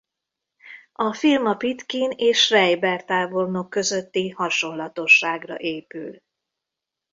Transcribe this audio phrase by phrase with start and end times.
[0.93, 6.19] A film a Pitkin és Schreiber tábornok közötti hasonlatosságra épül.